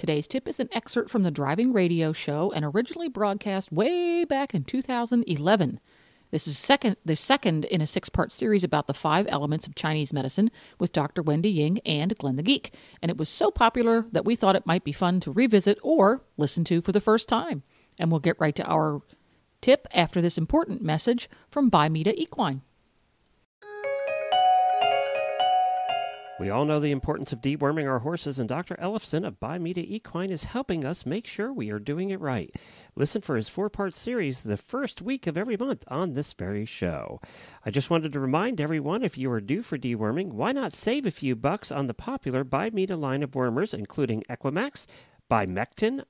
[0.00, 4.54] Today's tip is an excerpt from the Driving Radio Show and originally broadcast way back
[4.54, 5.78] in 2011.
[6.30, 10.14] This is second the second in a six-part series about the five elements of Chinese
[10.14, 11.20] medicine with Dr.
[11.20, 14.64] Wendy Ying and Glenn the Geek, and it was so popular that we thought it
[14.64, 17.62] might be fun to revisit or listen to for the first time.
[17.98, 19.02] And we'll get right to our
[19.60, 22.62] tip after this important message from Bimeda Equine.
[26.40, 28.74] We all know the importance of deworming our horses, and Dr.
[28.76, 32.50] Ellefson of Bimeda Equine is helping us make sure we are doing it right.
[32.96, 36.64] Listen for his four part series the first week of every month on this very
[36.64, 37.20] show.
[37.66, 41.04] I just wanted to remind everyone if you are due for deworming, why not save
[41.04, 44.86] a few bucks on the popular Bimeda line of wormers, including Equimax,
[45.30, 46.04] Bimectin,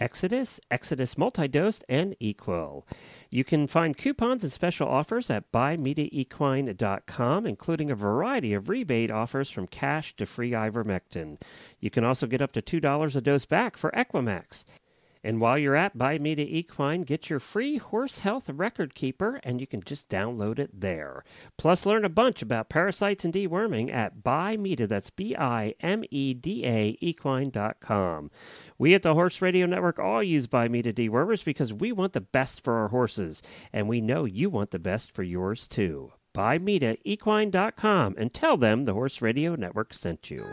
[0.00, 2.84] Exodus, Exodus Multidose, and Equil.
[3.28, 9.50] You can find coupons and special offers at bimedaequine.com, including a variety of rebate offers
[9.50, 11.38] from cash to free ivermectin.
[11.78, 14.64] You can also get up to $2 a dose back for Equimax.
[15.22, 19.66] And while you're at Bimeda Equine, get your free horse health record keeper, and you
[19.66, 21.24] can just download it there.
[21.58, 26.32] Plus, learn a bunch about parasites and deworming at Bimeda, that's B I M E
[26.32, 28.30] D A, equine.com.
[28.78, 32.14] We at the Horse Radio Network all use Buy Me to dewormers because we want
[32.14, 36.12] the best for our horses, and we know you want the best for yours too.
[36.34, 36.96] Bimeda,
[38.16, 40.46] and tell them the Horse Radio Network sent you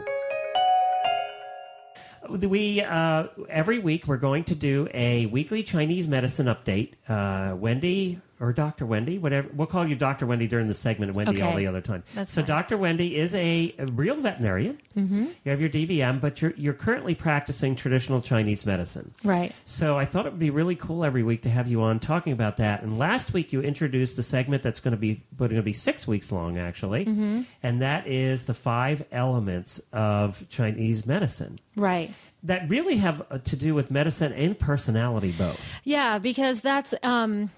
[2.29, 6.93] we uh, every week we're going to do a weekly Chinese medicine update.
[7.07, 8.85] Uh, Wendy or Dr.
[8.85, 10.25] Wendy, whatever we'll call you Dr.
[10.27, 11.41] Wendy during the segment, Wendy Okay.
[11.41, 12.03] all the other time.
[12.15, 12.47] That's so fine.
[12.47, 12.77] Dr.
[12.77, 14.77] Wendy is a, real veterinarian.
[14.97, 15.25] Mm-hmm.
[15.43, 19.11] You have your DVM, but you're you're currently practicing traditional Chinese medicine.
[19.23, 19.53] Right.
[19.65, 22.33] So I thought it would be really cool every week to have you on talking
[22.33, 22.83] about that.
[22.83, 26.07] And last week you introduced a segment that's going to be going to be six
[26.07, 27.41] weeks long, actually, Mm-hmm.
[27.63, 32.11] and that is the five elements of Chinese medicine Right.
[32.43, 35.59] that really have uh, to do with medicine and personality both.
[35.83, 37.49] Yeah, because that's um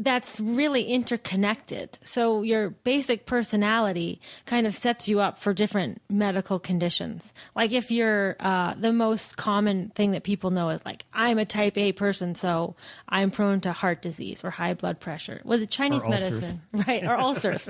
[0.00, 1.98] that's really interconnected.
[2.02, 7.34] So your basic personality kind of sets you up for different medical conditions.
[7.54, 11.44] Like if you're uh, the most common thing that people know is like I'm a
[11.44, 12.76] type A person, so
[13.10, 15.42] I'm prone to heart disease or high blood pressure.
[15.44, 17.68] With the Chinese medicine, right, or ulcers.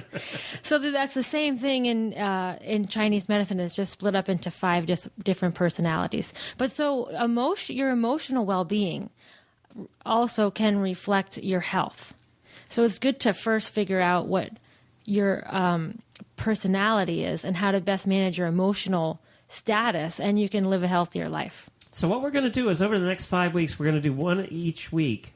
[0.62, 3.58] so that's the same thing in uh, in Chinese medicine.
[3.58, 6.32] is just split up into five just different personalities.
[6.58, 9.10] But so emotion, your emotional well being
[10.06, 12.14] also can reflect your health.
[12.68, 14.50] So it's good to first figure out what
[15.04, 16.00] your um,
[16.36, 20.88] personality is and how to best manage your emotional status, and you can live a
[20.88, 21.68] healthier life.
[21.90, 24.00] So what we're going to do is over the next five weeks, we're going to
[24.00, 25.34] do one each week.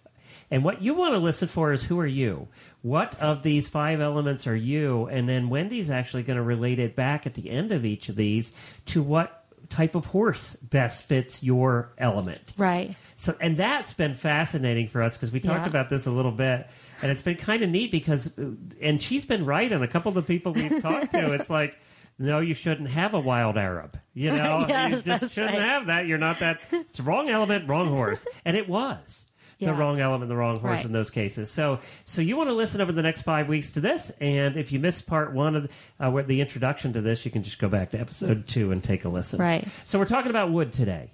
[0.50, 2.48] And what you want to listen for is who are you?
[2.82, 5.06] What of these five elements are you?
[5.06, 8.14] And then Wendy's actually going to relate it back at the end of each of
[8.14, 8.52] these
[8.86, 12.52] to what type of horse best fits your element.
[12.56, 12.96] Right.
[13.16, 15.68] So, and that's been fascinating for us because we talked Yeah.
[15.68, 16.68] about this a little bit,
[17.02, 18.50] and it's been kind of neat because, uh,
[18.82, 21.32] and she's been right on a couple of the people we've talked to.
[21.34, 21.76] It's like,
[22.18, 23.98] no, you shouldn't have a wild Arab.
[24.12, 25.62] You know, Yes, you just shouldn't right.
[25.62, 26.06] have that.
[26.06, 26.60] You're not that.
[26.72, 29.24] It's wrong element, wrong horse, and it was.
[29.60, 29.78] The Yeah.
[29.78, 30.84] wrong element, the wrong horse Right.
[30.84, 31.50] in those cases.
[31.50, 34.72] So, so you want to listen over the next five weeks to this, and if
[34.72, 37.58] you missed part one of the, uh, where the introduction to this, you can just
[37.58, 39.38] go back to episode two and take a listen.
[39.40, 39.66] Right.
[39.84, 41.12] So we're talking about wood today.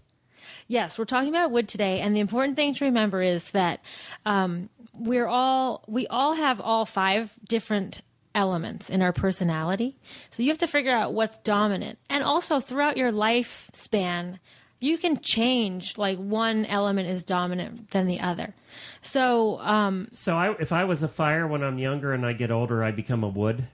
[0.69, 3.81] Yes, we're talking about wood today, and the important thing to remember is that
[4.25, 4.69] um,
[4.99, 8.01] we're all we all have all five different
[8.35, 9.97] elements in our personality.
[10.31, 14.39] So you have to figure out what's dominant, and also throughout your lifespan,
[14.81, 15.97] you can change.
[15.99, 18.55] Like one element is dominant than the other.
[19.03, 22.51] So um, So I, if I was a fire when I'm younger and I get
[22.51, 23.67] older, I become a wood.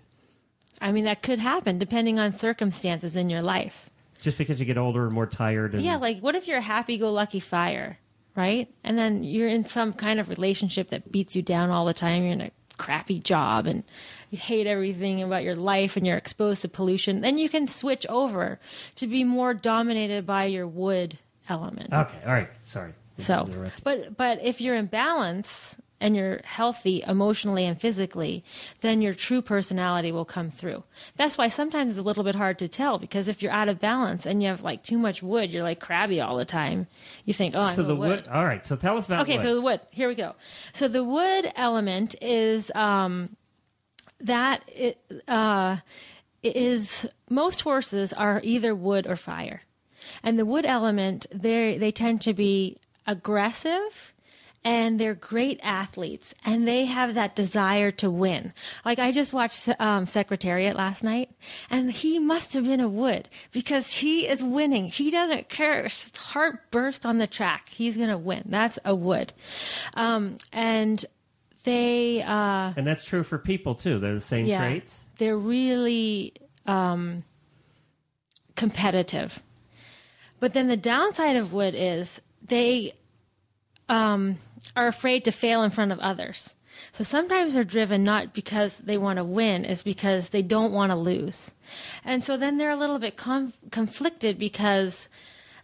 [0.80, 3.88] I mean that could happen depending on circumstances in your life.
[4.20, 5.74] Just because you get older and more tired.
[5.74, 7.98] And, Yeah, like what if you're a happy-go-lucky fire,
[8.34, 8.68] right?
[8.82, 12.22] And then you're in some kind of relationship that beats you down all the time.
[12.22, 13.84] You're in a crappy job and
[14.30, 17.20] you hate everything about your life and you're exposed to pollution.
[17.20, 18.58] Then you can switch over
[18.96, 21.18] to be more dominated by your wood
[21.48, 21.92] element.
[21.92, 22.18] Okay.
[22.26, 22.48] All right.
[22.64, 22.92] Sorry.
[23.18, 23.48] So,
[23.82, 28.44] but but if you're in balance, and you're healthy emotionally and physically,
[28.82, 30.84] then your true personality will come through.
[31.16, 33.80] That's why sometimes it's a little bit hard to tell because if you're out of
[33.80, 36.86] balance and you have like too much wood, you're like crabby all the time.
[37.24, 38.08] You think, oh, I'm So the wood.
[38.10, 38.28] wood.
[38.28, 38.64] All right.
[38.66, 39.42] So tell us about Okay, wood.
[39.44, 39.80] so the wood.
[39.90, 40.34] Here we go.
[40.74, 43.36] So the wood element is um,
[44.20, 45.78] that it, uh,
[46.42, 49.62] is most horses are either wood or fire,
[50.22, 52.76] and the wood element they they tend to be
[53.06, 54.12] aggressive.
[54.66, 58.52] And they're great athletes, and they have that desire to win.
[58.84, 61.30] Like I just watched um, Secretariat last night,
[61.70, 64.88] and he must have been a wood because he is winning.
[64.88, 68.42] He doesn't care if his heart burst on the track; he's gonna win.
[68.46, 69.32] That's a wood,
[69.94, 71.04] um, and
[71.62, 74.00] they uh, and that's true for people too.
[74.00, 75.00] They're the same yeah, traits.
[75.18, 76.32] they're really
[76.66, 77.22] um,
[78.56, 79.42] competitive.
[80.40, 82.94] But then the downside of wood is they
[83.88, 84.38] um,
[84.74, 86.54] are afraid to fail in front of others.
[86.92, 90.90] So sometimes they're driven not because they want to win, it's because they don't want
[90.90, 91.52] to lose.
[92.04, 93.16] And so then they're a little bit
[93.70, 95.08] conflicted because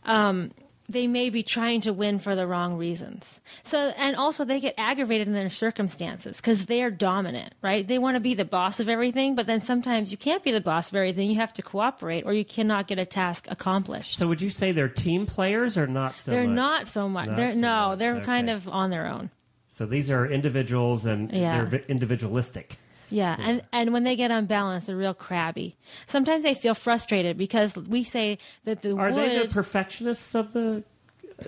[0.04, 0.52] um,
[0.92, 3.40] they may be trying to win for the wrong reasons.
[3.64, 7.86] So, and also they get aggravated in their circumstances because they are dominant, right?
[7.86, 10.60] They want to be the boss of everything, but then sometimes you can't be the
[10.60, 11.30] boss of everything.
[11.30, 14.16] You have to cooperate or you cannot get a task accomplished.
[14.16, 16.56] So would you say they're team players or not so they're much?
[16.56, 17.28] not so much.
[17.28, 19.30] Not they're so no, much, they're kind of on their own.
[19.66, 21.64] So these are individuals and Yeah.
[21.64, 22.76] they're individualistic.
[23.12, 25.76] Yeah, and and when they get unbalanced, they're real crabby.
[26.06, 29.16] Sometimes they feel frustrated because we say that the Are wood.
[29.30, 30.82] they the perfectionists of the?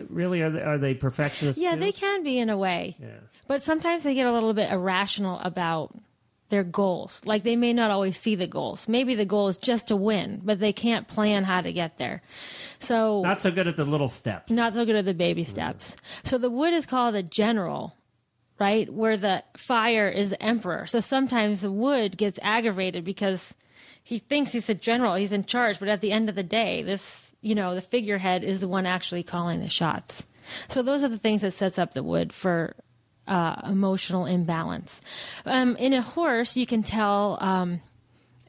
[0.08, 1.61] Really, are they, are they perfectionists?
[1.62, 1.81] yeah, too?
[1.81, 2.96] they can be in a way.
[3.00, 3.08] Yeah.
[3.46, 5.94] But sometimes they get a little bit irrational about
[6.49, 7.22] their goals.
[7.25, 8.88] Like they may not always see the goals.
[8.88, 12.22] Maybe the goal is just to win, but they can't plan how to get there.
[12.78, 14.50] So Not so good at the little steps.
[14.52, 15.96] not so good at the baby steps.
[16.25, 17.96] So the wood is called a general,
[18.58, 18.92] right?
[18.92, 20.86] Where the fire is the emperor.
[20.86, 23.54] So sometimes the wood gets aggravated because
[24.02, 26.82] he thinks he's the general, he's in charge, but at the end of the day,
[26.82, 30.24] this, you know, the figurehead is the one actually calling the shots.
[30.68, 32.76] So those are the things that sets up the wood for
[33.26, 35.00] uh, emotional imbalance.
[35.46, 37.80] Um, in a horse, you can tell um,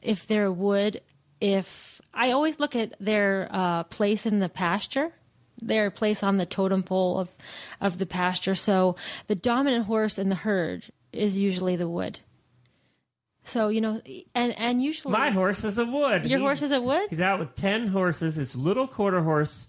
[0.02, 1.00] if they're wood.
[1.40, 5.12] If I always look at their uh, place in the pasture,
[5.60, 7.30] their place on the totem pole of
[7.80, 8.54] of the pasture.
[8.54, 12.20] So the dominant horse in the herd is usually the wood.
[13.44, 14.00] So you know,
[14.34, 16.22] and and usually My horse is a wood.
[16.24, 17.06] Your He's- horse is a wood.
[17.10, 18.38] He's out with ten horses.
[18.38, 19.66] It's little quarter horse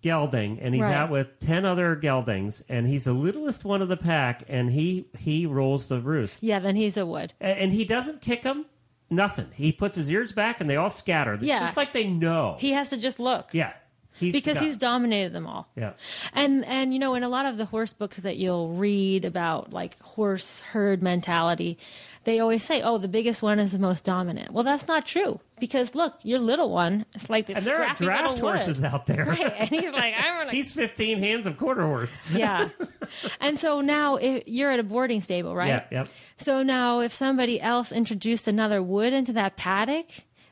[0.00, 0.94] gelding, and he's Right.
[0.94, 5.06] out with ten other geldings, and he's the littlest one of the pack, and he
[5.18, 7.32] he rolls the roost, Yeah, then he's a wood.
[7.40, 8.66] A- and he doesn't kick them.
[9.10, 9.48] Nothing.
[9.54, 11.32] He puts his ears back, and they all scatter.
[11.34, 11.60] It's Yeah.
[11.60, 12.56] just like they know.
[12.60, 13.48] He has to just look.
[13.52, 13.72] yeah,
[14.18, 15.68] he's because he's dominated them all.
[15.76, 15.92] yeah.
[16.32, 19.72] And and you know, in a lot of the horse books that you'll read about
[19.72, 21.78] like horse herd mentality,
[22.24, 25.40] they always say, "Oh, the biggest one is the most dominant." Well, that's not true
[25.60, 28.56] because look, your little one is like this And there are draft little wood.
[28.58, 29.24] horses out there.
[29.24, 32.18] Right, and he's like, "I'm gonna." He's fifteen hands of quarter horse.
[32.32, 32.68] yeah,
[33.40, 35.68] and so now if you're at a boarding stable, right?
[35.68, 36.08] Yeah, yep.
[36.36, 40.06] So now, if somebody else introduced another wood into that paddock,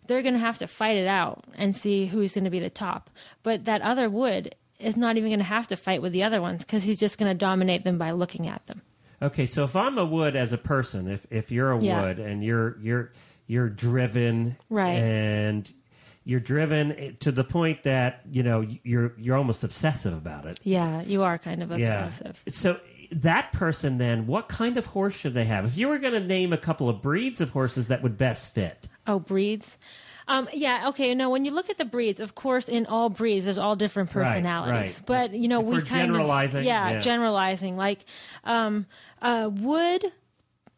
[0.09, 2.71] they're going to have to fight it out and see who's going to be the
[2.71, 3.11] top.
[3.43, 6.41] But that other wood is not even going to have to fight with the other
[6.43, 8.83] ones because he's just going to dominate them by looking at them.
[9.23, 12.03] Okay, so if I'm a wood as a person, if if you're a Yeah.
[12.03, 13.13] wood and you're you're
[13.47, 14.99] you're driven, Right.
[14.99, 15.73] and
[16.25, 20.61] you're driven eh, to the point that you know you're you're almost obsessive about it.
[20.65, 22.43] Yeah, you are kind of obsessive.
[22.45, 22.53] Yeah.
[22.53, 22.79] So
[23.13, 25.65] that person then, what kind of horse should they have?
[25.65, 28.53] If you were going to name a couple of breeds of horses that would best
[28.55, 29.79] fit, Oh, breeds.
[30.29, 31.15] Um, yeah, okay.
[31.15, 34.11] No, when you look at the breeds, of course, in all breeds, there's all different
[34.11, 34.73] personalities.
[34.73, 34.81] right.
[34.89, 35.03] right.
[35.07, 36.99] But you know, If we kind generalizing, of yeah, yeah.
[37.01, 37.77] generalizing.
[37.77, 38.05] Like,
[38.43, 38.87] um,
[39.23, 40.05] a wood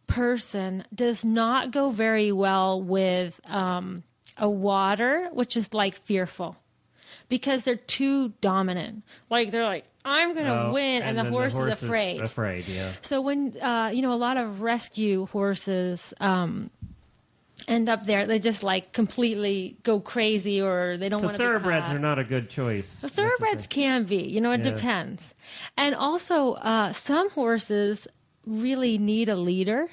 [0.07, 4.03] person does not go very well with um,
[4.37, 6.57] a water, which is like fearful.
[7.31, 9.03] Because they're too dominant.
[9.31, 12.23] Like they're like, I'm gonna Oh, win, and, the, then horse is afraid.
[12.23, 12.93] afraid, yeah.
[13.03, 16.71] So when uh, you know a lot of rescue horses um,
[17.69, 21.45] end up there, they just like completely go crazy, or they don't So want to.
[21.45, 22.97] thoroughbreds are not a good choice.
[23.01, 24.73] The thoroughbreds can be, you know, it Yeah.
[24.75, 25.35] depends.
[25.77, 28.09] And also, uh, some horses
[28.45, 29.89] really need a leader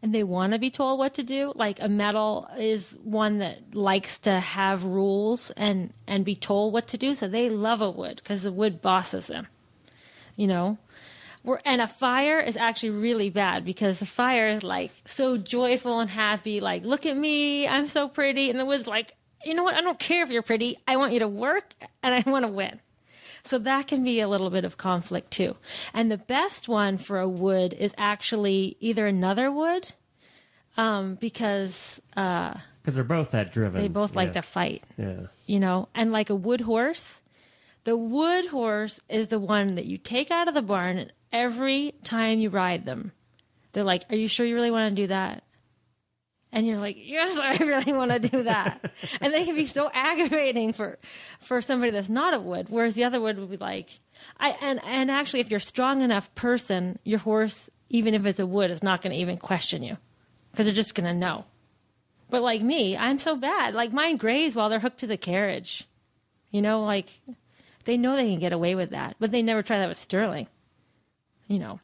[0.00, 1.52] and they want to be told what to do.
[1.56, 6.86] Like a metal is one that likes to have rules and, and be told what
[6.88, 7.14] to do.
[7.14, 9.48] So they love a wood because the wood bosses them,
[10.36, 10.78] you know?
[11.44, 16.00] We're, and a fire is actually really bad because the fire is like so joyful
[16.00, 16.60] and happy.
[16.60, 18.48] Like, look at me, I'm so pretty.
[18.50, 19.74] And the wood's like, you know what?
[19.74, 20.78] I don't care if you're pretty.
[20.88, 22.80] I want you to work and I want to win.
[23.44, 25.56] So that can be a little bit of conflict too.
[25.92, 29.92] And the best one for a wood is actually either another wood,
[30.78, 33.80] um, because uh, Because they're both that driven.
[33.82, 35.26] they both like to fight, Yeah.
[35.44, 37.20] you know, and like a wood horse.
[37.84, 42.38] The wood horse is the one that you take out of the barn every time
[42.38, 43.12] you ride them.
[43.72, 45.42] They're like, Are you sure you really want to do that?
[46.52, 48.92] And you're like, Yes, I really want to do that.
[49.20, 50.98] and they can be so aggravating for
[51.40, 52.68] for somebody that's not a wood.
[52.70, 53.98] Whereas the other wood would be like
[54.38, 58.38] I and, and actually if you're a strong enough person, your horse, even if it's
[58.38, 59.98] a wood, is not gonna even question you.
[60.52, 61.44] Because they're just gonna know.
[62.30, 63.74] But like me, I'm so bad.
[63.74, 65.88] Like mine graze while they're hooked to the carriage.
[66.52, 67.20] You know, like
[67.84, 70.46] they know they can get away with that, but they never try that with Sterling.
[71.48, 71.80] You know,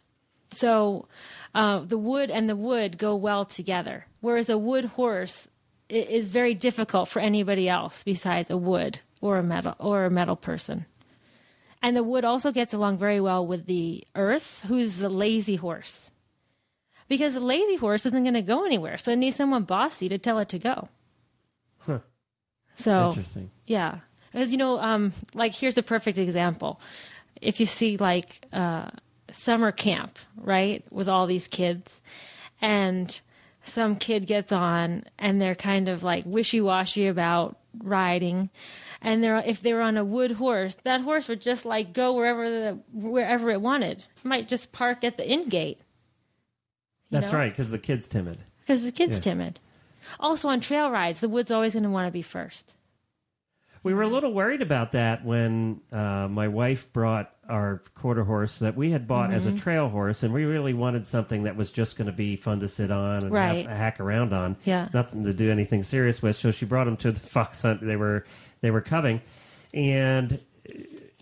[0.52, 1.06] so
[1.54, 4.06] uh, the wood and the wood go well together.
[4.20, 5.48] Whereas a wood horse
[5.88, 10.36] is very difficult for anybody else besides a wood or a metal or a metal
[10.36, 10.86] person.
[11.82, 16.10] And the wood also gets along very well with the earth, who's the lazy horse.
[17.08, 20.18] Because the lazy horse isn't going to go anywhere, so it needs someone bossy to
[20.18, 20.88] tell it to go.
[21.78, 22.00] Huh.
[22.76, 23.50] So Interesting.
[23.66, 24.00] yeah,
[24.30, 26.80] because you know, um, like here's a perfect example.
[27.40, 28.90] If you see like uh,
[29.32, 32.00] summer camp, right, with all these kids,
[32.60, 33.20] and
[33.64, 38.50] some kid gets on and they're kind of like wishy washy about riding,
[39.02, 42.12] and they're if they were on a wood horse, that horse would just like go
[42.14, 43.98] wherever the wherever it wanted.
[44.18, 45.80] It might just park at the in gate
[47.10, 47.38] That's know?
[47.38, 48.38] right, because the kid's timid.
[48.60, 49.20] because the kid's Yeah.
[49.32, 49.60] timid.
[50.18, 52.74] Also on trail rides, the wood's always going to want to be first.
[53.82, 58.58] We were a little worried about that when uh, my wife brought our quarter horse
[58.60, 59.56] that we had bought as Mm-hmm.
[59.56, 62.60] a trail horse, and we really wanted something that was just going to be fun
[62.60, 63.66] to sit on and Right.
[63.66, 64.56] hack around on.
[64.64, 64.88] Yeah.
[64.94, 66.36] nothing to do anything serious with.
[66.36, 67.84] So she brought him to the fox hunt.
[67.84, 68.24] They were
[68.62, 69.20] they were cubbing,
[69.74, 70.40] and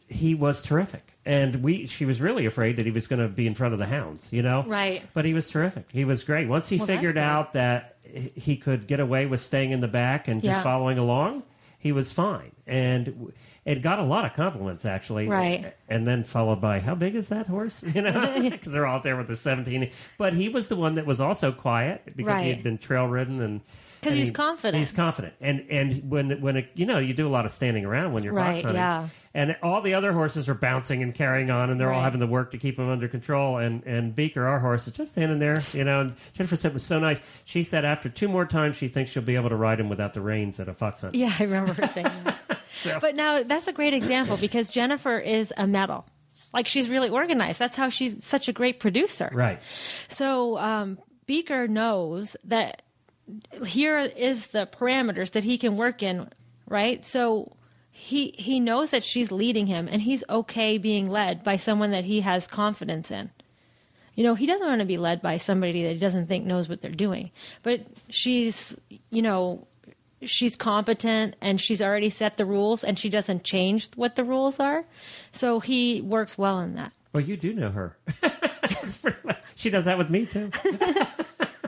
[0.09, 1.03] he was terrific.
[1.25, 3.79] And we, she was really afraid that he was going to be in front of
[3.79, 4.65] the hounds, you know.
[4.67, 5.03] Right.
[5.13, 5.85] But he was terrific.
[5.93, 6.49] He was great.
[6.49, 7.97] Once he Well, figured out that
[8.35, 11.43] he could get away with staying in the back and just following along,
[11.79, 12.53] he was fine.
[12.67, 13.33] And
[13.65, 15.29] it got a lot of compliments actually.
[15.29, 15.75] Right.
[15.89, 17.83] And then followed by, how big is that horse?
[17.95, 19.91] You know, because they're all out there with their 17.
[20.19, 23.41] But he was the one that was also quiet because he had been trail ridden
[23.41, 23.61] and.
[24.03, 24.79] 'Cause he's he- confident.
[24.79, 27.85] He's confident, and and when when it, you know you do a lot of standing
[27.85, 29.09] around when you're Right, hunting, yeah.
[29.35, 32.27] and all the other horses are bouncing and carrying on, and they're all having to
[32.27, 33.59] work to keep them under control.
[33.59, 36.01] And and Beaker, our horse, is just standing there, you know.
[36.03, 37.19] And Jennifer said it was so nice.
[37.45, 40.15] She said after two more times, she thinks she'll be able to ride him without
[40.15, 41.15] the reins at a fox hunt.
[41.15, 42.37] Yeah, I remember her saying that.
[43.01, 46.07] But now that's a great example because Jennifer is a metal.
[46.55, 47.59] Like she's really organized.
[47.59, 49.29] That's how she's such a great producer.
[49.33, 49.59] Right.
[50.09, 52.83] So um, Beaker knows that
[53.67, 56.29] here is the parameters that he can work in,
[56.67, 57.05] right?
[57.05, 57.57] So
[57.91, 62.05] he he knows that she's leading him, and he's okay being led by someone that
[62.05, 63.31] he has confidence in.
[64.15, 66.69] You know, he doesn't want to be led by somebody that he doesn't think knows
[66.69, 67.31] what they're doing.
[67.63, 68.77] But she's,
[69.11, 69.69] you know,
[70.23, 74.59] she's competent and she's already set the rules and she doesn't change what the rules
[74.59, 74.85] are.
[75.31, 76.93] So he works well in that.
[77.13, 77.97] Well, you do know her.
[79.59, 80.53] She does that with me too.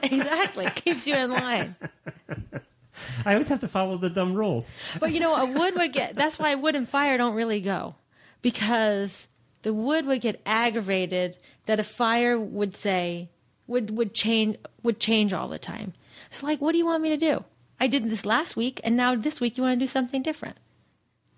[0.03, 0.71] exactly.
[0.75, 1.77] Keeps you in line.
[3.25, 4.71] I always have to follow the dumb rules.
[4.99, 6.15] But you know, a wood would get.
[6.15, 7.97] That's why wood and fire don't really go,
[8.43, 9.29] because
[9.63, 13.31] the wood would get aggravated that a fire would say
[13.67, 15.95] would would change would change all the time.
[16.31, 17.45] So like, what do you want me to do?
[17.79, 20.57] I did this last week, and now this week you want to do something different.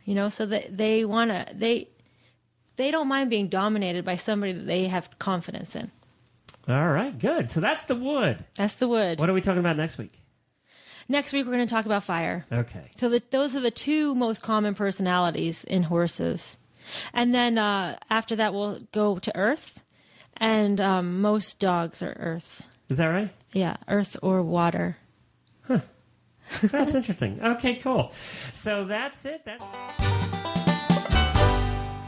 [0.05, 1.89] You know, so that they want to they
[2.77, 5.91] they don't mind being dominated by somebody that they have confidence in.
[6.69, 7.51] All right, good.
[7.51, 8.45] So that's the wood.
[8.55, 9.19] That's the wood.
[9.19, 10.13] What are we talking about next week?
[11.09, 12.47] Next week we're going to talk about fire.
[12.53, 12.91] Okay.
[12.97, 16.57] So the, those are the two most common personalities in horses,
[17.13, 19.83] and then uh, after that we'll go to Earth,
[20.37, 22.69] and um, most dogs are Earth.
[22.89, 23.31] Is that right?
[23.53, 24.97] Yeah, Earth or water.
[25.63, 25.81] Huh.
[26.63, 27.41] That's interesting.
[27.43, 28.13] Okay, cool.
[28.53, 29.43] So that's it.
[29.45, 30.12] That's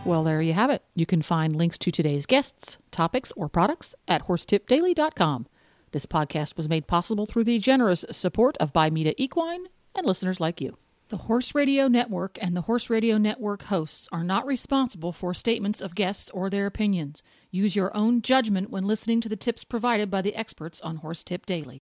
[0.04, 0.82] Well, there you have it.
[0.94, 5.46] You can find links to today's guests, topics, or products at horsetipdaily.com.
[5.92, 10.60] This podcast was made possible through the generous support of Bimeda Equine and listeners like
[10.60, 10.76] you.
[11.08, 15.80] The Horse Radio Network and the Horse Radio Network hosts are not responsible for statements
[15.80, 17.22] of guests or their opinions.
[17.50, 21.24] Use your own judgment when listening to the tips provided by the experts on Horse
[21.24, 21.80] Tip Daily.